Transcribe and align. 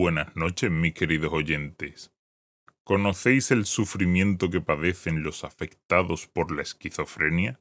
Buenas 0.00 0.36
noches, 0.36 0.70
mis 0.70 0.94
queridos 0.94 1.32
oyentes. 1.32 2.12
¿Conocéis 2.84 3.50
el 3.50 3.66
sufrimiento 3.66 4.48
que 4.48 4.60
padecen 4.60 5.24
los 5.24 5.42
afectados 5.42 6.28
por 6.28 6.54
la 6.54 6.62
esquizofrenia? 6.62 7.60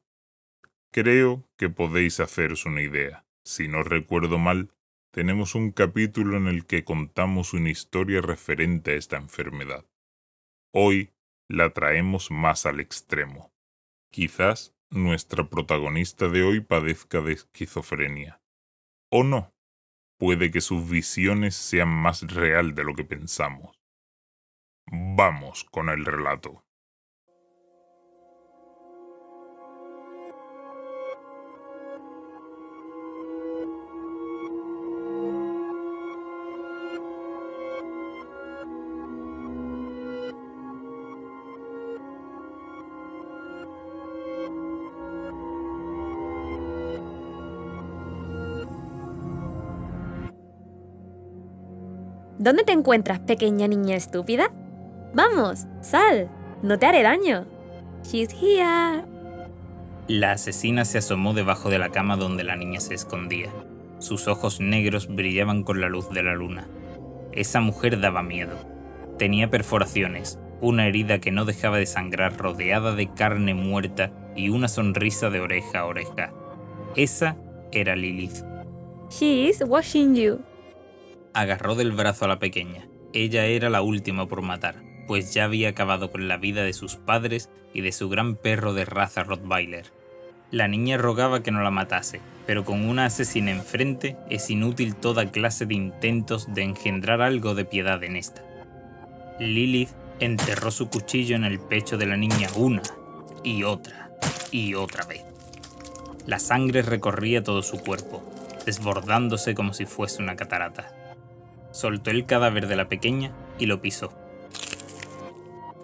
Creo 0.92 1.50
que 1.58 1.70
podéis 1.70 2.20
haceros 2.20 2.68
una 2.68 2.84
idea. 2.84 3.26
Si 3.44 3.68
no 3.68 3.82
recuerdo 3.82 4.38
mal, 4.38 4.72
tenemos 5.10 5.56
un 5.56 5.72
capítulo 5.72 6.38
en 6.38 6.46
el 6.46 6.68
que 6.68 6.84
contamos 6.84 7.54
una 7.54 7.72
historia 7.72 8.22
referente 8.22 8.92
a 8.92 8.98
esta 8.98 9.18
enfermedad. 9.18 9.88
Hoy 10.72 11.16
la 11.50 11.74
traemos 11.74 12.30
más 12.30 12.68
al 12.68 12.80
extremo. 12.80 13.52
Quizás 14.12 14.76
nuestra 14.92 15.50
protagonista 15.50 16.28
de 16.30 16.44
hoy 16.44 16.60
padezca 16.60 17.20
de 17.20 17.34
esquizofrenia. 17.34 18.40
O 19.10 19.24
no. 19.24 19.57
Puede 20.18 20.50
que 20.52 20.62
sus 20.62 20.90
visiones 20.90 21.56
sean 21.56 21.90
más 21.90 22.22
real 22.24 22.74
de 22.74 22.84
lo 22.84 22.96
que 22.96 23.06
pensamos. 23.06 23.80
Vamos 24.92 25.64
con 25.66 25.90
el 25.90 26.06
relato. 26.06 26.67
¿Dónde 52.40 52.64
te 52.64 52.72
encuentras, 52.72 53.20
pequeña 53.20 53.68
niña 53.68 53.96
estúpida? 53.96 54.52
Vamos, 55.14 55.66
sal, 55.82 56.30
no 56.62 56.78
te 56.78 56.86
haré 56.86 57.02
daño. 57.02 57.48
She's 58.04 58.30
here. 58.32 59.04
La 60.08 60.34
asesina 60.34 60.86
se 60.86 61.00
asomó 61.00 61.34
debajo 61.34 61.70
de 61.70 61.80
la 61.80 61.90
cama 61.90 62.16
donde 62.16 62.44
la 62.44 62.56
niña 62.56 62.80
se 62.80 62.94
escondía. 62.94 63.50
Sus 63.98 64.28
ojos 64.28 64.60
negros 64.60 65.08
brillaban 65.08 65.64
con 65.64 65.82
la 65.82 65.90
luz 65.90 66.10
de 66.12 66.22
la 66.22 66.36
luna. 66.36 66.68
Esa 67.32 67.60
mujer 67.60 68.00
daba 68.00 68.22
miedo. 68.22 68.56
Tenía 69.18 69.50
perforaciones, 69.50 70.40
una 70.62 70.86
herida 70.86 71.20
que 71.20 71.32
no 71.32 71.44
dejaba 71.44 71.78
de 71.78 71.88
sangrar 71.88 72.38
rodeada 72.38 72.94
de 72.94 73.12
carne 73.12 73.56
muerta 73.56 74.12
y 74.36 74.50
una 74.50 74.68
sonrisa 74.68 75.32
de 75.32 75.40
oreja 75.40 75.80
a 75.80 75.86
oreja. 75.86 76.32
Esa 76.96 77.36
era 77.72 77.96
Lilith. 77.96 78.44
She 79.10 79.50
is 79.50 79.64
watching 79.66 80.16
you. 80.16 80.40
Agarró 81.38 81.76
del 81.76 81.92
brazo 81.92 82.26
a 82.26 82.28
la 82.28 82.40
pequeña. 82.40 82.88
Ella 83.14 83.46
era 83.46 83.70
la 83.70 83.84
última 83.84 84.28
por 84.28 84.42
matar, 84.42 84.82
pues 85.06 85.36
ya 85.36 85.44
había 85.44 85.70
acabado 85.70 86.10
con 86.10 86.28
la 86.28 86.38
vida 86.38 86.64
de 86.64 86.74
sus 86.74 86.96
padres 86.96 87.52
y 87.76 87.82
de 87.82 87.92
su 87.92 88.10
gran 88.10 88.36
perro 88.36 88.74
de 88.74 88.86
raza 88.86 89.22
Rottweiler. 89.22 89.86
La 90.50 90.68
niña 90.68 90.98
rogaba 90.98 91.44
que 91.44 91.52
no 91.52 91.62
la 91.62 91.70
matase, 91.70 92.22
pero 92.48 92.66
con 92.66 92.90
una 92.90 93.06
asesina 93.06 93.52
enfrente 93.52 94.18
es 94.32 94.50
inútil 94.50 94.96
toda 94.96 95.30
clase 95.30 95.68
de 95.68 95.76
intentos 95.76 96.52
de 96.56 96.64
engendrar 96.64 97.22
algo 97.22 97.54
de 97.54 97.66
piedad 97.66 98.04
en 98.04 98.16
esta. 98.16 98.42
Lilith 99.40 99.92
enterró 100.20 100.72
su 100.72 100.90
cuchillo 100.90 101.36
en 101.36 101.44
el 101.44 101.60
pecho 101.60 102.00
de 102.00 102.08
la 102.08 102.18
niña 102.18 102.50
una 102.56 102.82
y 103.44 103.62
otra 103.62 104.10
y 104.50 104.74
otra 104.74 105.06
vez. 105.06 105.24
La 106.26 106.40
sangre 106.40 106.82
recorría 106.82 107.44
todo 107.44 107.62
su 107.62 107.78
cuerpo, 107.78 108.24
desbordándose 108.66 109.54
como 109.54 109.76
si 109.76 109.86
fuese 109.86 110.24
una 110.24 110.36
catarata 110.36 110.98
soltó 111.78 112.10
el 112.10 112.26
cadáver 112.26 112.68
de 112.68 112.76
la 112.76 112.90
pequeña 112.90 113.32
y 113.60 113.68
lo 113.68 113.82
pisó, 113.82 114.12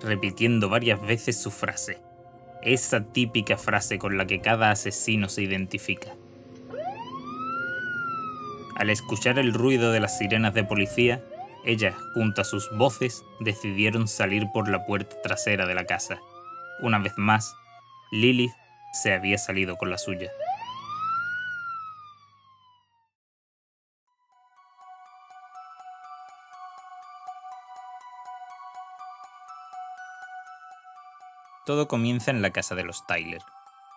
repitiendo 0.02 0.68
varias 0.68 1.00
veces 1.00 1.40
su 1.40 1.52
frase, 1.52 2.00
esa 2.64 3.04
típica 3.04 3.58
frase 3.58 4.00
con 4.00 4.18
la 4.18 4.26
que 4.26 4.42
cada 4.42 4.72
asesino 4.72 5.30
se 5.30 5.44
identifica. 5.44 6.16
Al 8.76 8.90
escuchar 8.90 9.38
el 9.38 9.54
ruido 9.54 9.92
de 9.92 10.00
las 10.00 10.18
sirenas 10.18 10.56
de 10.56 10.64
policía, 10.64 11.24
ella, 11.64 11.96
junto 12.16 12.42
a 12.42 12.46
sus 12.46 12.76
voces, 12.76 13.24
decidieron 13.40 14.08
salir 14.08 14.48
por 14.52 14.68
la 14.70 14.88
puerta 14.88 15.16
trasera 15.22 15.68
de 15.68 15.76
la 15.76 15.86
casa. 15.86 16.20
Una 16.82 16.98
vez 16.98 17.14
más, 17.18 17.56
Lilith 18.12 18.52
se 18.94 19.14
había 19.14 19.38
salido 19.38 19.76
con 19.76 19.92
la 19.92 20.00
suya. 20.00 20.32
Todo 31.66 31.88
comienza 31.88 32.32
en 32.32 32.42
la 32.42 32.52
casa 32.52 32.76
de 32.76 32.84
los 32.84 33.06
Tyler, 33.08 33.42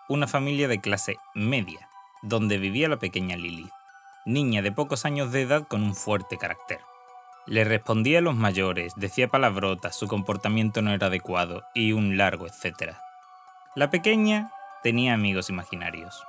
una 0.07 0.27
familia 0.27 0.67
de 0.67 0.79
clase 0.79 1.17
media, 1.35 1.89
donde 2.21 2.57
vivía 2.57 2.87
la 2.87 2.97
pequeña 2.97 3.35
Lily, 3.35 3.69
niña 4.25 4.61
de 4.61 4.71
pocos 4.71 5.05
años 5.05 5.31
de 5.31 5.41
edad 5.41 5.67
con 5.67 5.83
un 5.83 5.95
fuerte 5.95 6.37
carácter. 6.37 6.79
Le 7.45 7.63
respondía 7.63 8.19
a 8.19 8.21
los 8.21 8.35
mayores, 8.35 8.93
decía 8.95 9.27
palabrotas, 9.27 9.95
su 9.95 10.07
comportamiento 10.07 10.81
no 10.81 10.91
era 10.91 11.07
adecuado 11.07 11.63
y 11.73 11.93
un 11.93 12.17
largo 12.17 12.47
etcétera. 12.47 13.01
La 13.75 13.89
pequeña 13.89 14.51
tenía 14.83 15.13
amigos 15.13 15.49
imaginarios. 15.49 16.23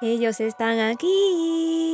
Ellos 0.00 0.40
están 0.40 0.78
aquí. 0.78 1.85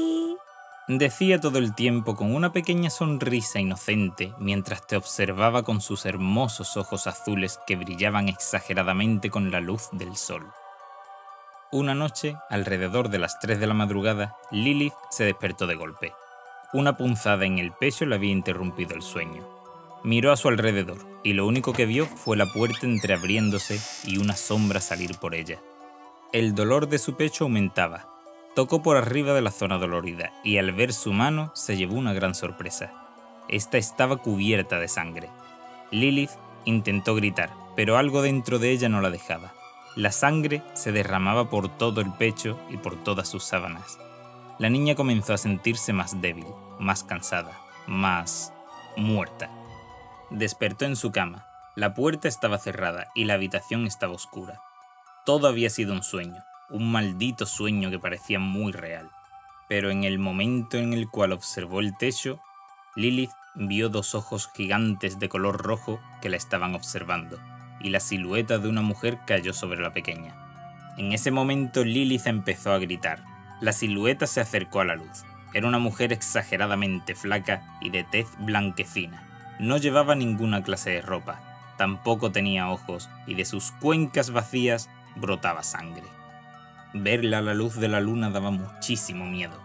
Decía 0.99 1.41
todo 1.41 1.57
el 1.57 1.75
tiempo 1.75 2.15
con 2.17 2.35
una 2.35 2.53
pequeña 2.53 2.91
sonrisa 2.91 3.59
inocente 3.59 4.35
mientras 4.39 4.87
te 4.87 4.97
observaba 4.97 5.63
con 5.63 5.81
sus 5.81 6.05
hermosos 6.05 6.77
ojos 6.77 7.07
azules 7.07 7.59
que 7.67 7.77
brillaban 7.77 8.29
exageradamente 8.29 9.31
con 9.31 9.51
la 9.51 9.61
luz 9.61 9.89
del 9.93 10.17
sol. 10.17 10.53
Una 11.71 11.95
noche, 11.95 12.37
alrededor 12.51 13.09
de 13.09 13.19
las 13.19 13.41
3 13.41 13.59
de 13.59 13.67
la 13.67 13.73
madrugada, 13.73 14.37
Lilith 14.51 14.93
se 15.11 15.25
despertó 15.25 15.67
de 15.67 15.77
golpe. 15.77 16.13
Una 16.75 16.99
punzada 16.99 17.47
en 17.47 17.59
el 17.59 17.73
pecho 17.73 18.05
le 18.05 18.17
había 18.17 18.31
interrumpido 18.31 18.95
el 18.95 19.01
sueño. 19.01 19.49
Miró 20.05 20.31
a 20.31 20.37
su 20.37 20.49
alrededor 20.49 20.99
y 21.23 21.33
lo 21.33 21.47
único 21.47 21.73
que 21.73 21.87
vio 21.87 22.05
fue 22.05 22.37
la 22.37 22.53
puerta 22.53 22.85
entreabriéndose 22.85 23.81
y 24.05 24.19
una 24.19 24.37
sombra 24.37 24.83
salir 24.83 25.17
por 25.17 25.35
ella. 25.35 25.59
El 26.35 26.55
dolor 26.55 26.87
de 26.91 26.99
su 26.99 27.15
pecho 27.15 27.45
aumentaba 27.45 28.12
Tocó 28.55 28.83
por 28.83 28.99
arriba 28.99 29.33
de 29.33 29.41
la 29.41 29.51
zona 29.51 29.79
dolorida 29.79 30.31
y 30.45 30.59
al 30.59 30.73
ver 30.73 30.93
su 30.93 31.15
mano 31.15 31.51
se 31.55 31.79
llevó 31.79 31.95
una 31.95 32.13
gran 32.13 32.35
sorpresa. 32.35 32.93
Esta 33.49 33.79
estaba 33.79 34.19
cubierta 34.19 34.79
de 34.79 34.89
sangre. 34.89 35.31
Lilith 35.91 36.33
intentó 36.67 37.15
gritar, 37.15 37.51
pero 37.77 37.97
algo 37.97 38.21
dentro 38.21 38.59
de 38.59 38.71
ella 38.71 38.91
no 38.91 39.01
la 39.01 39.09
dejaba. 39.09 39.55
La 39.97 40.13
sangre 40.13 40.63
se 40.75 40.93
derramaba 40.93 41.49
por 41.49 41.71
todo 41.79 42.03
el 42.03 42.13
pecho 42.13 42.59
y 42.69 42.77
por 42.77 43.03
todas 43.03 43.27
sus 43.27 43.43
sábanas. 43.43 43.99
La 44.59 44.69
niña 44.69 44.95
comenzó 44.97 45.33
a 45.33 45.39
sentirse 45.39 45.95
más 45.95 46.21
débil, 46.21 46.47
más 46.79 47.05
cansada, 47.05 47.59
más 47.87 48.53
muerta. 48.99 49.51
Despertó 50.29 50.85
en 50.85 50.97
su 50.97 51.11
cama. 51.11 51.47
La 51.75 51.95
puerta 51.95 52.29
estaba 52.29 52.59
cerrada 52.59 53.09
y 53.15 53.25
la 53.25 53.35
habitación 53.35 53.87
estaba 53.87 54.13
oscura. 54.13 54.61
Todo 55.25 55.49
había 55.49 55.71
sido 55.71 55.95
un 55.95 56.03
sueño 56.03 56.45
un 56.73 56.91
maldito 56.91 57.47
sueño 57.47 57.91
que 57.91 57.99
parecía 57.99 58.39
muy 58.39 58.73
real. 58.73 59.11
Pero 59.69 59.91
en 59.91 60.05
el 60.05 60.19
momento 60.19 60.79
en 60.79 60.93
el 60.93 61.09
cual 61.09 61.33
observó 61.33 61.81
el 61.81 61.97
techo, 61.97 62.41
Lilith 62.97 63.31
vio 63.55 63.89
dos 63.89 64.15
ojos 64.15 64.51
gigantes 64.55 65.19
de 65.19 65.29
color 65.29 65.63
rojo 65.63 66.01
que 66.21 66.29
la 66.29 66.37
estaban 66.37 66.75
observando, 66.75 67.39
y 67.81 67.91
la 67.91 68.01
silueta 68.01 68.59
de 68.59 68.69
una 68.69 68.83
mujer 68.83 69.21
cayó 69.27 69.53
sobre 69.53 69.81
la 69.81 69.93
pequeña. 69.93 70.35
En 70.99 71.13
ese 71.13 71.31
momento 71.31 71.85
Lilith 71.85 72.27
empezó 72.27 72.73
a 72.73 72.79
gritar. 72.79 73.23
La 73.61 73.73
silueta 73.73 74.27
se 74.27 74.41
acercó 74.41 74.81
a 74.81 74.85
la 74.85 74.97
luz. 74.97 75.25
Era 75.55 75.69
una 75.69 75.79
mujer 75.79 76.13
exageradamente 76.13 77.15
flaca 77.15 77.79
y 77.81 77.91
de 77.91 78.05
tez 78.05 78.27
blanquecina. 78.39 79.29
No 79.59 79.77
llevaba 79.77 80.15
ninguna 80.15 80.63
clase 80.63 80.91
de 80.91 81.03
ropa, 81.03 81.41
tampoco 81.77 82.33
tenía 82.33 82.71
ojos 82.71 83.11
y 83.27 83.35
de 83.35 83.45
sus 83.45 83.71
cuencas 83.73 84.31
vacías 84.31 84.89
brotaba 85.17 85.63
sangre. 85.63 86.22
Verla 86.95 87.39
a 87.39 87.43
la 87.43 87.55
luz 87.55 87.77
de 87.77 87.89
la 87.89 88.01
luna 88.01 88.31
daba 88.31 88.51
muchísimo 88.51 89.25
miedo. 89.25 89.59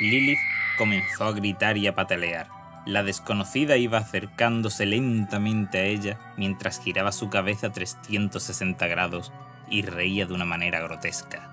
Lilith 0.00 0.38
comenzó 0.78 1.24
a 1.24 1.32
gritar 1.32 1.76
y 1.76 1.86
a 1.86 1.94
patalear. 1.94 2.48
La 2.86 3.02
desconocida 3.02 3.76
iba 3.76 3.98
acercándose 3.98 4.86
lentamente 4.86 5.78
a 5.78 5.84
ella 5.84 6.18
mientras 6.36 6.80
giraba 6.80 7.12
su 7.12 7.28
cabeza 7.28 7.68
a 7.68 7.72
360 7.72 8.86
grados 8.88 9.32
y 9.68 9.82
reía 9.82 10.26
de 10.26 10.34
una 10.34 10.44
manera 10.44 10.80
grotesca. 10.80 11.50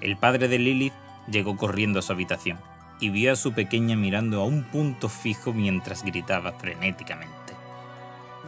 El 0.00 0.16
padre 0.16 0.46
de 0.46 0.58
Lilith 0.58 0.94
llegó 1.26 1.56
corriendo 1.56 1.98
a 1.98 2.02
su 2.02 2.12
habitación 2.12 2.58
y 3.00 3.10
vio 3.10 3.32
a 3.32 3.36
su 3.36 3.52
pequeña 3.52 3.96
mirando 3.96 4.40
a 4.40 4.44
un 4.44 4.62
punto 4.64 5.08
fijo 5.08 5.52
mientras 5.52 6.04
gritaba 6.04 6.52
frenéticamente. 6.52 7.54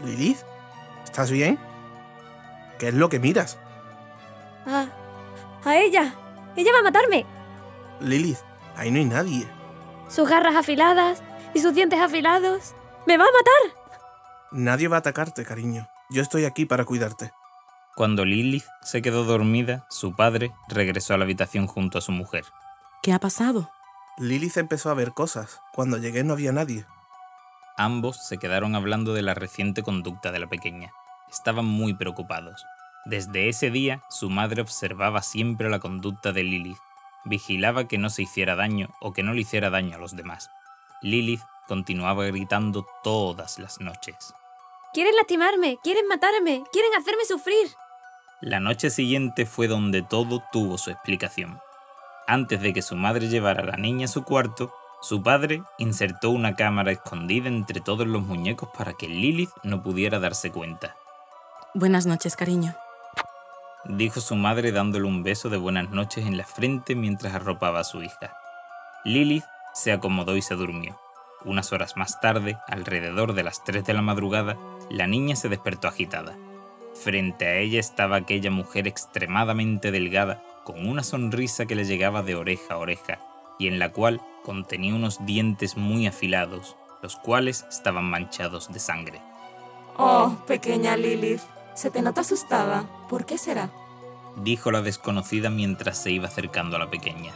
¿Lilith? 0.05 0.39
¿Estás 1.11 1.33
bien? 1.33 1.59
¿Qué 2.79 2.89
es 2.89 2.95
lo 2.95 3.09
que 3.09 3.19
miras? 3.19 3.59
Ah, 4.65 4.87
a 5.65 5.77
ella. 5.77 6.15
Ella 6.55 6.73
va 6.73 6.79
a 6.79 6.83
matarme. 6.83 7.27
Lilith, 8.01 8.39
ahí 8.77 8.93
no 8.93 9.01
hay 9.01 9.07
nadie. 9.07 9.49
Sus 10.09 10.29
garras 10.29 10.55
afiladas 10.55 11.21
y 11.53 11.59
sus 11.59 11.75
dientes 11.75 12.01
afilados. 12.01 12.77
¡Me 13.07 13.19
va 13.19 13.25
a 13.25 13.27
matar! 13.27 13.81
Nadie 14.53 14.87
va 14.87 14.97
a 14.97 14.99
atacarte, 15.01 15.45
cariño. 15.45 15.89
Yo 16.11 16.23
estoy 16.23 16.45
aquí 16.45 16.65
para 16.65 16.85
cuidarte. 16.85 17.33
Cuando 17.97 18.25
Lilith 18.25 18.67
se 18.81 19.03
quedó 19.03 19.25
dormida, 19.25 19.87
su 19.91 20.15
padre 20.15 20.53
regresó 20.69 21.15
a 21.15 21.19
la 21.19 21.25
habitación 21.25 21.67
junto 21.67 21.99
a 21.99 22.03
su 22.03 22.13
mujer. 22.13 22.45
¿Qué 23.03 23.13
ha 23.13 23.19
pasado? 23.19 23.69
Lilith 24.17 24.59
empezó 24.59 24.91
a 24.91 24.95
ver 24.95 25.13
cosas. 25.13 25.61
Cuando 25.73 25.99
llegué 25.99 26.23
no 26.23 26.35
había 26.35 26.53
nadie. 26.53 26.87
Ambos 27.77 28.29
se 28.29 28.39
quedaron 28.39 28.77
hablando 28.77 29.13
de 29.13 29.23
la 29.23 29.35
reciente 29.35 29.83
conducta 29.83 30.31
de 30.31 30.39
la 30.39 30.47
pequeña. 30.47 30.93
Estaban 31.31 31.65
muy 31.65 31.95
preocupados. 31.95 32.65
Desde 33.05 33.49
ese 33.49 33.71
día, 33.71 34.03
su 34.11 34.29
madre 34.29 34.63
observaba 34.63 35.23
siempre 35.23 35.71
la 35.71 35.79
conducta 35.79 36.33
de 36.33 36.43
Lilith, 36.43 36.79
vigilaba 37.25 37.89
que 37.89 37.99
no 37.99 38.11
se 38.11 38.23
hiciera 38.23 38.57
daño 38.57 38.91
o 39.01 39.13
que 39.13 39.23
no 39.23 39.33
le 39.33 39.43
hiciera 39.43 39.71
daño 39.71 39.97
a 39.97 39.99
los 39.99 40.17
demás. 40.17 40.51
Lilith 41.03 41.43
continuaba 41.67 42.25
gritando 42.27 42.87
todas 43.03 43.59
las 43.59 43.81
noches. 43.81 44.35
Quieren 44.93 45.15
lastimarme, 45.17 45.79
quieren 45.83 46.09
matarme, 46.09 46.63
quieren 46.73 46.95
hacerme 46.99 47.25
sufrir. 47.25 47.69
La 48.41 48.59
noche 48.59 48.91
siguiente 48.91 49.47
fue 49.47 49.69
donde 49.69 50.03
todo 50.03 50.43
tuvo 50.51 50.79
su 50.79 50.91
explicación. 50.91 51.61
Antes 52.27 52.61
de 52.61 52.73
que 52.73 52.83
su 52.83 52.97
madre 52.97 53.29
llevara 53.29 53.63
a 53.63 53.67
la 53.67 53.77
niña 53.77 54.07
a 54.07 54.09
su 54.09 54.25
cuarto, 54.25 54.73
su 55.01 55.23
padre 55.23 55.63
insertó 55.79 56.31
una 56.31 56.57
cámara 56.57 56.93
escondida 56.93 57.49
entre 57.49 57.81
todos 57.81 58.07
los 58.07 58.23
muñecos 58.23 58.69
para 58.77 58.93
que 58.95 59.09
Lilith 59.09 59.51
no 59.63 59.83
pudiera 59.83 60.19
darse 60.19 60.51
cuenta. 60.51 60.97
Buenas 61.73 62.05
noches, 62.05 62.35
cariño. 62.35 62.75
Dijo 63.85 64.21
su 64.21 64.35
madre 64.35 64.73
dándole 64.73 65.07
un 65.07 65.23
beso 65.23 65.49
de 65.51 65.57
buenas 65.57 65.89
noches 65.91 66.27
en 66.27 66.37
la 66.37 66.45
frente 66.45 66.97
mientras 66.97 67.33
arropaba 67.33 67.79
a 67.79 67.85
su 67.85 68.03
hija. 68.03 68.37
Lilith 69.05 69.45
se 69.73 69.93
acomodó 69.93 70.37
y 70.37 70.43
se 70.43 70.57
durmió. 70.57 70.99
Unas 71.45 71.73
horas 71.73 71.97
más 71.97 72.21
tarde, 72.21 72.59
alrededor 72.67 73.35
de 73.35 73.45
las 73.45 73.63
3 73.63 73.85
de 73.85 73.95
la 73.95 74.03
madrugada, 74.03 74.57
la 74.91 75.07
niña 75.07 75.37
se 75.37 75.49
despertó 75.49 75.87
agitada. 75.87 76.37
Frente 76.93 77.47
a 77.47 77.55
ella 77.55 77.79
estaba 77.79 78.17
aquella 78.17 78.51
mujer 78.51 78.89
extremadamente 78.89 79.93
delgada, 79.93 80.43
con 80.65 80.89
una 80.89 81.05
sonrisa 81.05 81.67
que 81.67 81.77
le 81.77 81.85
llegaba 81.85 82.23
de 82.23 82.35
oreja 82.35 82.75
a 82.75 82.79
oreja, 82.79 83.21
y 83.61 83.69
en 83.69 83.79
la 83.79 83.93
cual 83.93 84.21
contenía 84.43 84.93
unos 84.93 85.25
dientes 85.25 85.77
muy 85.77 86.09
afilados, 86.09 86.77
los 87.01 87.15
cuales 87.15 87.65
estaban 87.71 88.05
manchados 88.05 88.73
de 88.73 88.81
sangre. 88.81 89.23
Oh, 89.97 90.37
pequeña 90.47 90.97
Lilith, 90.97 91.43
se 91.75 91.91
te 91.91 92.03
nota 92.03 92.23
asustada. 92.23 92.89
¿Por 93.09 93.27
qué 93.27 93.39
será? 93.39 93.71
Dijo 94.37 94.71
la 94.71 94.83
desconocida 94.83 95.51
mientras 95.51 96.03
se 96.03 96.11
iba 96.11 96.29
acercando 96.29 96.77
a 96.77 96.79
la 96.79 96.91
pequeña. 96.91 97.33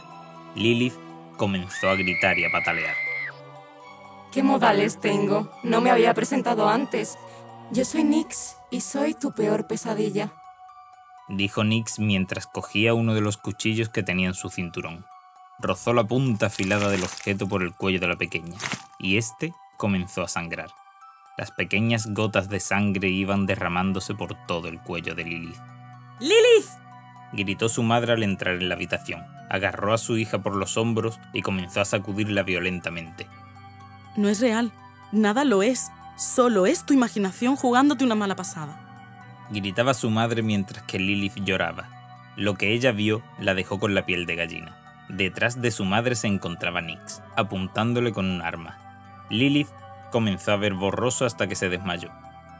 Lilith 0.55 0.95
comenzó 1.37 1.89
a 1.89 1.95
gritar 1.95 2.37
y 2.37 2.45
a 2.45 2.51
patalear. 2.51 2.95
¿Qué 4.31 4.43
modales 4.43 4.99
tengo? 4.99 5.51
No 5.63 5.81
me 5.81 5.91
había 5.91 6.13
presentado 6.13 6.67
antes. 6.67 7.17
Yo 7.71 7.85
soy 7.85 8.03
Nix 8.03 8.57
y 8.69 8.81
soy 8.81 9.13
tu 9.13 9.33
peor 9.33 9.67
pesadilla. 9.67 10.33
Dijo 11.27 11.63
Nix 11.63 11.99
mientras 11.99 12.47
cogía 12.47 12.93
uno 12.93 13.13
de 13.13 13.21
los 13.21 13.37
cuchillos 13.37 13.89
que 13.89 14.03
tenía 14.03 14.27
en 14.27 14.33
su 14.33 14.49
cinturón 14.49 15.05
rozó 15.59 15.93
la 15.93 16.03
punta 16.03 16.47
afilada 16.47 16.89
del 16.89 17.03
objeto 17.03 17.47
por 17.47 17.63
el 17.63 17.73
cuello 17.73 17.99
de 17.99 18.07
la 18.07 18.15
pequeña, 18.15 18.57
y 18.99 19.17
éste 19.17 19.53
comenzó 19.77 20.23
a 20.23 20.27
sangrar. 20.27 20.69
Las 21.37 21.51
pequeñas 21.51 22.07
gotas 22.13 22.47
de 22.47 22.61
sangre 22.61 23.09
iban 23.09 23.45
derramándose 23.45 24.15
por 24.15 24.35
todo 24.47 24.69
el 24.69 24.79
cuello 24.79 25.15
de 25.15 25.25
Lilith. 25.25 25.59
¡Lilith! 26.19 26.69
gritó 27.33 27.67
su 27.67 27.83
madre 27.83 28.13
al 28.13 28.23
entrar 28.23 28.55
en 28.55 28.69
la 28.69 28.75
habitación. 28.75 29.21
Agarró 29.49 29.93
a 29.93 29.97
su 29.97 30.17
hija 30.17 30.41
por 30.41 30.55
los 30.55 30.77
hombros 30.77 31.19
y 31.33 31.41
comenzó 31.41 31.81
a 31.81 31.85
sacudirla 31.85 32.43
violentamente. 32.43 33.27
No 34.15 34.29
es 34.29 34.39
real. 34.39 34.71
Nada 35.11 35.43
lo 35.43 35.61
es. 35.61 35.91
Solo 36.15 36.65
es 36.65 36.85
tu 36.85 36.93
imaginación 36.93 37.57
jugándote 37.57 38.05
una 38.05 38.15
mala 38.15 38.37
pasada. 38.37 38.79
Gritaba 39.51 39.93
su 39.93 40.09
madre 40.09 40.41
mientras 40.41 40.83
que 40.83 40.99
Lilith 40.99 41.43
lloraba. 41.43 41.89
Lo 42.37 42.55
que 42.55 42.73
ella 42.73 42.93
vio 42.93 43.21
la 43.39 43.53
dejó 43.53 43.79
con 43.79 43.93
la 43.93 44.05
piel 44.05 44.25
de 44.25 44.35
gallina. 44.35 44.77
Detrás 45.09 45.61
de 45.61 45.71
su 45.71 45.83
madre 45.85 46.15
se 46.15 46.27
encontraba 46.27 46.81
Nix, 46.81 47.21
apuntándole 47.35 48.13
con 48.13 48.29
un 48.29 48.41
arma. 48.41 48.77
Lilith 49.29 49.67
comenzó 50.15 50.53
a 50.53 50.55
ver 50.55 50.75
borroso 50.75 51.25
hasta 51.25 51.45
que 51.47 51.57
se 51.57 51.67
desmayó. 51.67 52.09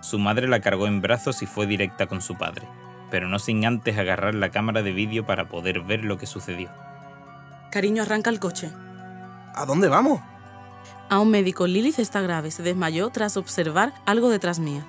Su 0.01 0.19
madre 0.19 0.45
la 0.49 0.59
cargó 0.59 0.87
en 0.87 0.99
brazos 0.99 1.41
y 1.41 1.45
fue 1.45 1.65
directa 1.65 2.05
con 2.05 2.21
su 2.21 2.35
padre, 2.37 2.67
pero 3.09 3.29
no 3.29 3.39
sin 3.39 3.65
antes 3.65 3.97
agarrar 3.97 4.35
la 4.35 4.51
cámara 4.51 4.81
de 4.81 4.91
vídeo 4.91 5.25
para 5.25 5.47
poder 5.47 5.79
ver 5.79 6.03
lo 6.03 6.17
que 6.17 6.25
sucedió. 6.25 6.69
Cariño, 7.71 8.03
arranca 8.03 8.29
el 8.29 8.41
coche. 8.41 8.73
¿A 9.53 9.65
dónde 9.65 9.87
vamos? 9.87 10.19
A 11.07 11.19
un 11.21 11.31
médico, 11.31 11.65
Lilith 11.65 11.99
está 11.99 12.19
grave, 12.19 12.51
se 12.51 12.61
desmayó 12.61 13.09
tras 13.09 13.37
observar 13.37 13.93
algo 14.05 14.29
detrás 14.29 14.59
mía. 14.59 14.85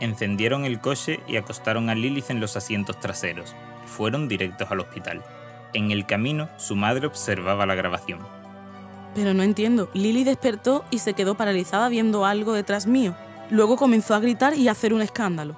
Encendieron 0.00 0.64
el 0.64 0.80
coche 0.80 1.20
y 1.28 1.36
acostaron 1.36 1.90
a 1.90 1.94
Lilith 1.94 2.30
en 2.30 2.40
los 2.40 2.56
asientos 2.56 2.98
traseros. 2.98 3.54
Fueron 3.84 4.26
directos 4.26 4.70
al 4.70 4.80
hospital. 4.80 5.22
En 5.74 5.90
el 5.90 6.06
camino, 6.06 6.48
su 6.58 6.76
madre 6.76 7.06
observaba 7.06 7.66
la 7.66 7.74
grabación. 7.74 8.20
Pero 9.14 9.34
no 9.34 9.42
entiendo. 9.42 9.90
Lily 9.94 10.24
despertó 10.24 10.84
y 10.90 10.98
se 10.98 11.14
quedó 11.14 11.34
paralizada 11.34 11.88
viendo 11.88 12.24
algo 12.24 12.52
detrás 12.52 12.86
mío. 12.86 13.14
Luego 13.50 13.76
comenzó 13.76 14.14
a 14.14 14.20
gritar 14.20 14.54
y 14.54 14.68
a 14.68 14.72
hacer 14.72 14.94
un 14.94 15.02
escándalo. 15.02 15.56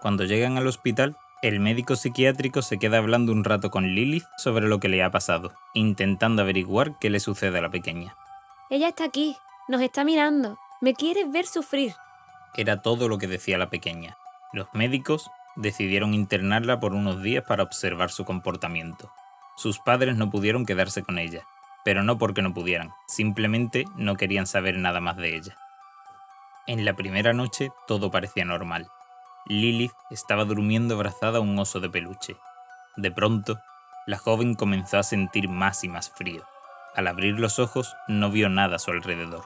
Cuando 0.00 0.24
llegan 0.24 0.56
al 0.56 0.66
hospital, 0.66 1.16
el 1.42 1.58
médico 1.58 1.96
psiquiátrico 1.96 2.62
se 2.62 2.78
queda 2.78 2.98
hablando 2.98 3.32
un 3.32 3.44
rato 3.44 3.70
con 3.70 3.94
Lilith 3.94 4.24
sobre 4.36 4.68
lo 4.68 4.78
que 4.78 4.88
le 4.88 5.02
ha 5.02 5.10
pasado, 5.10 5.52
intentando 5.74 6.42
averiguar 6.42 6.98
qué 6.98 7.10
le 7.10 7.18
sucede 7.18 7.58
a 7.58 7.62
la 7.62 7.70
pequeña. 7.70 8.14
Ella 8.68 8.88
está 8.88 9.04
aquí, 9.04 9.36
nos 9.68 9.80
está 9.80 10.04
mirando, 10.04 10.58
me 10.80 10.94
quiere 10.94 11.24
ver 11.24 11.46
sufrir. 11.46 11.94
Era 12.56 12.82
todo 12.82 13.08
lo 13.08 13.18
que 13.18 13.26
decía 13.26 13.58
la 13.58 13.70
pequeña. 13.70 14.16
Los 14.52 14.68
médicos 14.74 15.30
decidieron 15.56 16.14
internarla 16.14 16.78
por 16.78 16.92
unos 16.92 17.22
días 17.22 17.44
para 17.46 17.62
observar 17.62 18.10
su 18.10 18.24
comportamiento. 18.24 19.10
Sus 19.60 19.78
padres 19.78 20.16
no 20.16 20.30
pudieron 20.30 20.64
quedarse 20.64 21.02
con 21.02 21.18
ella, 21.18 21.42
pero 21.84 22.02
no 22.02 22.16
porque 22.16 22.40
no 22.40 22.54
pudieran, 22.54 22.94
simplemente 23.06 23.84
no 23.94 24.16
querían 24.16 24.46
saber 24.46 24.78
nada 24.78 25.02
más 25.02 25.18
de 25.18 25.36
ella. 25.36 25.58
En 26.66 26.86
la 26.86 26.94
primera 26.94 27.34
noche 27.34 27.68
todo 27.86 28.10
parecía 28.10 28.46
normal. 28.46 28.88
Lilith 29.44 29.92
estaba 30.08 30.46
durmiendo 30.46 30.94
abrazada 30.94 31.40
a 31.40 31.40
un 31.42 31.58
oso 31.58 31.78
de 31.78 31.90
peluche. 31.90 32.38
De 32.96 33.10
pronto, 33.10 33.60
la 34.06 34.16
joven 34.16 34.54
comenzó 34.54 34.96
a 34.96 35.02
sentir 35.02 35.50
más 35.50 35.84
y 35.84 35.90
más 35.90 36.08
frío. 36.08 36.42
Al 36.94 37.06
abrir 37.06 37.38
los 37.38 37.58
ojos 37.58 37.94
no 38.08 38.30
vio 38.30 38.48
nada 38.48 38.76
a 38.76 38.78
su 38.78 38.92
alrededor, 38.92 39.44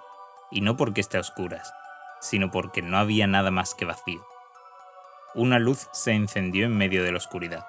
y 0.53 0.61
no 0.61 0.77
porque 0.77 1.01
esté 1.01 1.17
a 1.17 1.23
oscuras, 1.23 1.75
sino 2.21 2.53
porque 2.53 2.83
no 2.83 2.99
había 2.99 3.27
nada 3.27 3.51
más 3.51 3.75
que 3.75 3.85
vacío. 3.85 4.25
Una 5.35 5.59
luz 5.59 5.89
se 5.91 6.13
encendió 6.13 6.67
en 6.67 6.77
medio 6.77 7.03
de 7.03 7.11
la 7.11 7.19
oscuridad. 7.19 7.67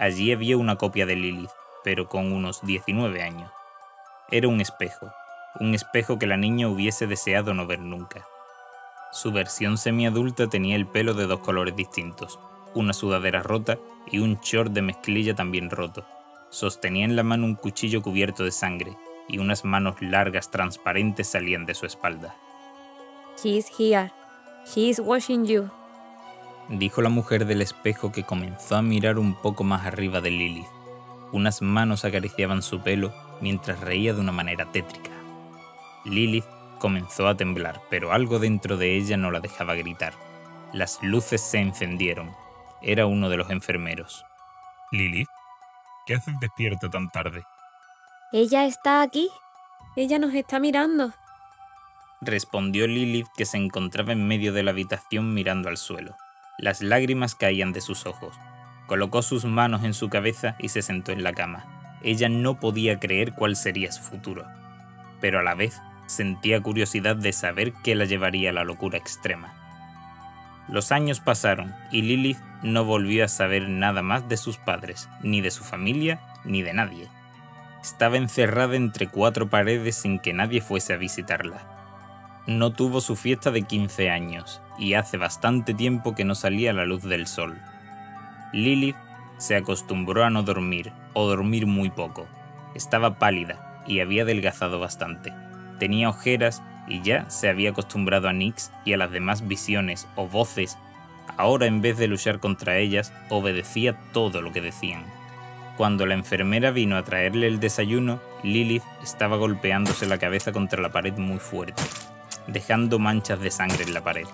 Allí 0.00 0.32
había 0.32 0.56
una 0.56 0.74
copia 0.74 1.06
de 1.06 1.14
Lilith, 1.14 1.50
pero 1.88 2.06
con 2.06 2.34
unos 2.34 2.60
19 2.66 3.22
años. 3.22 3.50
Era 4.30 4.46
un 4.46 4.60
espejo, 4.60 5.10
un 5.58 5.74
espejo 5.74 6.18
que 6.18 6.26
la 6.26 6.36
niña 6.36 6.68
hubiese 6.68 7.06
deseado 7.06 7.54
no 7.54 7.66
ver 7.66 7.80
nunca. 7.80 8.26
Su 9.10 9.32
versión 9.32 9.78
semiadulta 9.78 10.48
tenía 10.48 10.76
el 10.76 10.86
pelo 10.86 11.14
de 11.14 11.24
dos 11.24 11.40
colores 11.40 11.74
distintos, 11.74 12.38
una 12.74 12.92
sudadera 12.92 13.42
rota 13.42 13.78
y 14.06 14.18
un 14.18 14.38
short 14.42 14.70
de 14.72 14.82
mezclilla 14.82 15.34
también 15.34 15.70
roto. 15.70 16.04
Sostenía 16.50 17.06
en 17.06 17.16
la 17.16 17.22
mano 17.22 17.46
un 17.46 17.54
cuchillo 17.54 18.02
cubierto 18.02 18.44
de 18.44 18.52
sangre, 18.52 18.94
y 19.26 19.38
unas 19.38 19.64
manos 19.64 20.02
largas 20.02 20.50
transparentes 20.50 21.26
salían 21.26 21.64
de 21.64 21.72
su 21.72 21.86
espalda. 21.86 22.36
She's 23.42 23.66
here. 23.78 24.12
She's 24.66 25.00
watching 25.00 25.46
you. 25.46 25.70
Dijo 26.68 27.00
la 27.00 27.08
mujer 27.08 27.46
del 27.46 27.62
espejo 27.62 28.12
que 28.12 28.24
comenzó 28.24 28.76
a 28.76 28.82
mirar 28.82 29.18
un 29.18 29.36
poco 29.36 29.64
más 29.64 29.86
arriba 29.86 30.20
de 30.20 30.32
Lilith. 30.32 30.77
Unas 31.32 31.62
manos 31.62 32.04
acariciaban 32.04 32.62
su 32.62 32.80
pelo 32.80 33.12
mientras 33.40 33.80
reía 33.80 34.14
de 34.14 34.20
una 34.20 34.32
manera 34.32 34.70
tétrica. 34.72 35.10
Lilith 36.04 36.46
comenzó 36.78 37.28
a 37.28 37.36
temblar, 37.36 37.80
pero 37.90 38.12
algo 38.12 38.38
dentro 38.38 38.76
de 38.76 38.96
ella 38.96 39.16
no 39.16 39.30
la 39.30 39.40
dejaba 39.40 39.74
gritar. 39.74 40.14
Las 40.72 41.02
luces 41.02 41.40
se 41.40 41.58
encendieron. 41.58 42.34
Era 42.82 43.06
uno 43.06 43.28
de 43.28 43.36
los 43.36 43.50
enfermeros. 43.50 44.24
Lilith, 44.92 45.28
¿qué 46.06 46.14
haces 46.14 46.34
despierta 46.40 46.88
tan 46.88 47.10
tarde? 47.10 47.42
Ella 48.32 48.66
está 48.66 49.02
aquí. 49.02 49.28
Ella 49.96 50.18
nos 50.18 50.34
está 50.34 50.60
mirando 50.60 51.12
respondió 52.20 52.86
Lilith 52.86 53.28
que 53.36 53.44
se 53.44 53.56
encontraba 53.56 54.12
en 54.12 54.26
medio 54.26 54.52
de 54.52 54.62
la 54.62 54.72
habitación 54.72 55.34
mirando 55.34 55.68
al 55.68 55.76
suelo. 55.76 56.16
Las 56.58 56.82
lágrimas 56.82 57.34
caían 57.34 57.72
de 57.72 57.80
sus 57.80 58.06
ojos. 58.06 58.34
Colocó 58.88 59.20
sus 59.20 59.44
manos 59.44 59.84
en 59.84 59.92
su 59.92 60.08
cabeza 60.08 60.56
y 60.58 60.70
se 60.70 60.80
sentó 60.80 61.12
en 61.12 61.22
la 61.22 61.34
cama. 61.34 61.66
Ella 62.02 62.30
no 62.30 62.58
podía 62.58 62.98
creer 62.98 63.34
cuál 63.34 63.54
sería 63.54 63.92
su 63.92 64.02
futuro, 64.02 64.46
pero 65.20 65.40
a 65.40 65.42
la 65.42 65.54
vez 65.54 65.82
sentía 66.06 66.62
curiosidad 66.62 67.14
de 67.14 67.34
saber 67.34 67.74
qué 67.84 67.94
la 67.94 68.06
llevaría 68.06 68.48
a 68.48 68.54
la 68.54 68.64
locura 68.64 68.96
extrema. 68.96 69.52
Los 70.68 70.90
años 70.90 71.20
pasaron 71.20 71.74
y 71.92 72.00
Lilith 72.00 72.38
no 72.62 72.86
volvió 72.86 73.26
a 73.26 73.28
saber 73.28 73.68
nada 73.68 74.00
más 74.00 74.26
de 74.26 74.38
sus 74.38 74.56
padres, 74.56 75.10
ni 75.22 75.42
de 75.42 75.50
su 75.50 75.64
familia, 75.64 76.20
ni 76.44 76.62
de 76.62 76.72
nadie. 76.72 77.08
Estaba 77.82 78.16
encerrada 78.16 78.74
entre 78.74 79.08
cuatro 79.08 79.50
paredes 79.50 79.96
sin 79.96 80.18
que 80.18 80.32
nadie 80.32 80.62
fuese 80.62 80.94
a 80.94 80.96
visitarla. 80.96 81.60
No 82.46 82.72
tuvo 82.72 83.02
su 83.02 83.16
fiesta 83.16 83.50
de 83.50 83.64
15 83.64 84.08
años 84.08 84.62
y 84.78 84.94
hace 84.94 85.18
bastante 85.18 85.74
tiempo 85.74 86.14
que 86.14 86.24
no 86.24 86.34
salía 86.34 86.72
la 86.72 86.86
luz 86.86 87.02
del 87.02 87.26
sol. 87.26 87.58
Lilith 88.52 88.96
se 89.36 89.56
acostumbró 89.56 90.24
a 90.24 90.30
no 90.30 90.42
dormir 90.42 90.92
o 91.12 91.28
dormir 91.28 91.66
muy 91.66 91.90
poco. 91.90 92.26
Estaba 92.74 93.18
pálida 93.18 93.82
y 93.86 94.00
había 94.00 94.22
adelgazado 94.22 94.80
bastante. 94.80 95.32
Tenía 95.78 96.08
ojeras 96.08 96.62
y 96.88 97.02
ya 97.02 97.28
se 97.30 97.48
había 97.48 97.70
acostumbrado 97.70 98.28
a 98.28 98.32
Nix 98.32 98.72
y 98.84 98.94
a 98.94 98.96
las 98.96 99.10
demás 99.10 99.46
visiones 99.46 100.08
o 100.16 100.26
voces. 100.26 100.78
Ahora 101.36 101.66
en 101.66 101.82
vez 101.82 101.98
de 101.98 102.08
luchar 102.08 102.40
contra 102.40 102.78
ellas, 102.78 103.12
obedecía 103.28 103.96
todo 104.12 104.40
lo 104.40 104.52
que 104.52 104.60
decían. 104.60 105.04
Cuando 105.76 106.06
la 106.06 106.14
enfermera 106.14 106.70
vino 106.70 106.96
a 106.96 107.04
traerle 107.04 107.46
el 107.46 107.60
desayuno, 107.60 108.20
Lilith 108.42 108.82
estaba 109.02 109.36
golpeándose 109.36 110.06
la 110.06 110.18
cabeza 110.18 110.52
contra 110.52 110.82
la 110.82 110.90
pared 110.90 111.16
muy 111.16 111.38
fuerte, 111.38 111.82
dejando 112.48 112.98
manchas 112.98 113.40
de 113.40 113.50
sangre 113.50 113.84
en 113.84 113.94
la 113.94 114.02
pared. 114.02 114.26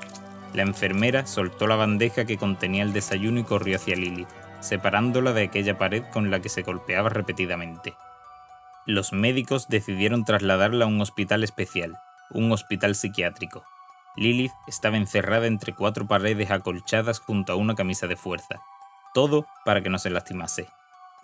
La 0.54 0.62
enfermera 0.62 1.26
soltó 1.26 1.66
la 1.66 1.74
bandeja 1.74 2.24
que 2.24 2.38
contenía 2.38 2.84
el 2.84 2.92
desayuno 2.92 3.40
y 3.40 3.44
corrió 3.44 3.76
hacia 3.76 3.96
Lilith, 3.96 4.28
separándola 4.60 5.32
de 5.32 5.42
aquella 5.42 5.76
pared 5.76 6.04
con 6.12 6.30
la 6.30 6.40
que 6.40 6.48
se 6.48 6.62
golpeaba 6.62 7.08
repetidamente. 7.08 7.96
Los 8.86 9.12
médicos 9.12 9.68
decidieron 9.68 10.24
trasladarla 10.24 10.84
a 10.84 10.88
un 10.88 11.00
hospital 11.00 11.42
especial, 11.42 11.98
un 12.30 12.52
hospital 12.52 12.94
psiquiátrico. 12.94 13.64
Lilith 14.16 14.52
estaba 14.68 14.96
encerrada 14.96 15.48
entre 15.48 15.74
cuatro 15.74 16.06
paredes 16.06 16.52
acolchadas 16.52 17.18
junto 17.18 17.52
a 17.52 17.56
una 17.56 17.74
camisa 17.74 18.06
de 18.06 18.16
fuerza, 18.16 18.62
todo 19.12 19.46
para 19.64 19.82
que 19.82 19.90
no 19.90 19.98
se 19.98 20.10
lastimase. 20.10 20.68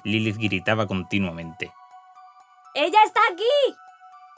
Lilith 0.02 0.38
gritaba 0.38 0.88
continuamente. 0.88 1.72
¡Ella 2.74 2.98
está 3.06 3.20
aquí! 3.32 3.76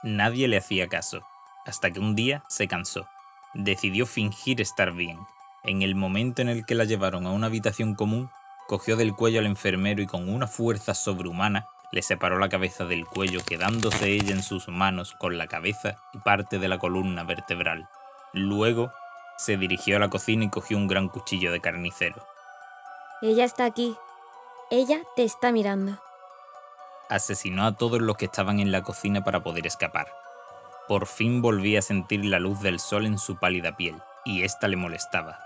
Nadie 0.02 0.48
le 0.48 0.58
hacía 0.58 0.88
caso, 0.88 1.22
hasta 1.64 1.90
que 1.90 1.98
un 2.00 2.14
día 2.14 2.44
se 2.48 2.68
cansó. 2.68 3.08
Decidió 3.54 4.06
fingir 4.06 4.60
estar 4.60 4.92
bien. 4.92 5.18
En 5.64 5.82
el 5.82 5.94
momento 5.94 6.42
en 6.42 6.48
el 6.48 6.64
que 6.64 6.74
la 6.74 6.84
llevaron 6.84 7.26
a 7.26 7.30
una 7.30 7.46
habitación 7.46 7.94
común, 7.94 8.30
cogió 8.66 8.96
del 8.96 9.14
cuello 9.14 9.40
al 9.40 9.46
enfermero 9.46 10.02
y 10.02 10.06
con 10.06 10.28
una 10.28 10.46
fuerza 10.46 10.94
sobrehumana 10.94 11.66
le 11.92 12.00
separó 12.00 12.38
la 12.38 12.48
cabeza 12.48 12.86
del 12.86 13.06
cuello, 13.06 13.40
quedándose 13.44 14.08
ella 14.08 14.32
en 14.32 14.42
sus 14.42 14.68
manos 14.68 15.12
con 15.12 15.36
la 15.36 15.46
cabeza 15.46 15.96
y 16.14 16.18
parte 16.18 16.58
de 16.58 16.66
la 16.66 16.78
columna 16.78 17.22
vertebral. 17.22 17.88
Luego 18.32 18.90
se 19.36 19.58
dirigió 19.58 19.96
a 19.96 20.00
la 20.00 20.08
cocina 20.08 20.44
y 20.44 20.50
cogió 20.50 20.78
un 20.78 20.88
gran 20.88 21.08
cuchillo 21.08 21.52
de 21.52 21.60
carnicero. 21.60 22.26
Ella 23.20 23.44
está 23.44 23.66
aquí. 23.66 23.94
Ella 24.70 25.02
te 25.16 25.24
está 25.24 25.52
mirando. 25.52 25.98
Asesinó 27.10 27.66
a 27.66 27.76
todos 27.76 28.00
los 28.00 28.16
que 28.16 28.24
estaban 28.24 28.58
en 28.58 28.72
la 28.72 28.82
cocina 28.82 29.22
para 29.22 29.42
poder 29.42 29.66
escapar. 29.66 30.21
Por 30.92 31.06
fin 31.06 31.40
volvía 31.40 31.78
a 31.78 31.80
sentir 31.80 32.22
la 32.22 32.38
luz 32.38 32.60
del 32.60 32.78
sol 32.78 33.06
en 33.06 33.16
su 33.16 33.36
pálida 33.36 33.78
piel, 33.78 33.96
y 34.26 34.42
ésta 34.42 34.68
le 34.68 34.76
molestaba. 34.76 35.38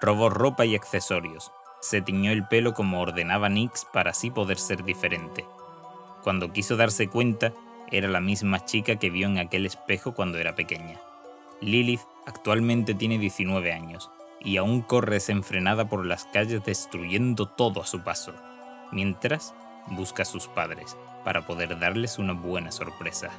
Robó 0.00 0.30
ropa 0.30 0.64
y 0.64 0.74
accesorios. 0.74 1.52
Se 1.82 2.00
tiñó 2.00 2.30
el 2.30 2.48
pelo 2.48 2.72
como 2.72 3.02
ordenaba 3.02 3.50
Nix 3.50 3.86
para 3.92 4.12
así 4.12 4.30
poder 4.30 4.56
ser 4.56 4.84
diferente. 4.84 5.44
Cuando 6.22 6.50
quiso 6.50 6.78
darse 6.78 7.08
cuenta, 7.08 7.52
era 7.92 8.08
la 8.08 8.22
misma 8.22 8.64
chica 8.64 8.96
que 8.96 9.10
vio 9.10 9.26
en 9.26 9.36
aquel 9.36 9.66
espejo 9.66 10.14
cuando 10.14 10.38
era 10.38 10.54
pequeña. 10.54 10.98
Lilith 11.60 12.00
actualmente 12.24 12.94
tiene 12.94 13.18
19 13.18 13.74
años 13.74 14.10
y 14.40 14.56
aún 14.56 14.80
corre 14.80 15.16
desenfrenada 15.16 15.90
por 15.90 16.06
las 16.06 16.24
calles 16.24 16.64
destruyendo 16.64 17.44
todo 17.44 17.82
a 17.82 17.86
su 17.86 18.02
paso, 18.02 18.32
mientras 18.92 19.54
busca 19.88 20.22
a 20.22 20.24
sus 20.24 20.46
padres 20.46 20.96
para 21.22 21.46
poder 21.46 21.78
darles 21.78 22.18
una 22.18 22.32
buena 22.32 22.72
sorpresa. 22.72 23.30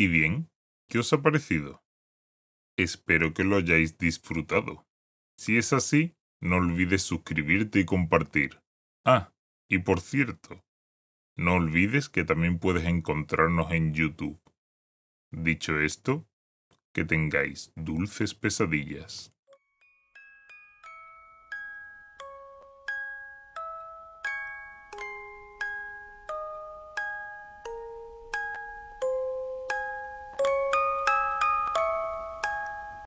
¿Y 0.00 0.06
bien? 0.06 0.48
¿Qué 0.88 1.00
os 1.00 1.12
ha 1.12 1.22
parecido? 1.22 1.82
Espero 2.76 3.34
que 3.34 3.42
lo 3.42 3.56
hayáis 3.56 3.98
disfrutado. 3.98 4.86
Si 5.36 5.58
es 5.58 5.72
así, 5.72 6.14
no 6.40 6.58
olvides 6.58 7.02
suscribirte 7.02 7.80
y 7.80 7.84
compartir. 7.84 8.60
Ah, 9.04 9.32
y 9.68 9.78
por 9.78 10.00
cierto, 10.00 10.64
no 11.36 11.54
olvides 11.54 12.08
que 12.08 12.22
también 12.22 12.60
puedes 12.60 12.84
encontrarnos 12.84 13.72
en 13.72 13.92
YouTube. 13.92 14.40
Dicho 15.32 15.80
esto, 15.80 16.28
que 16.94 17.04
tengáis 17.04 17.72
dulces 17.74 18.36
pesadillas. 18.36 19.34